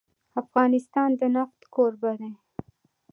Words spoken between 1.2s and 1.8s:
نفت